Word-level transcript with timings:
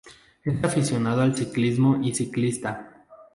Es 0.43 0.63
aficionado 0.63 1.21
al 1.21 1.37
ciclismo 1.37 1.99
y 2.01 2.15
ciclista. 2.15 3.05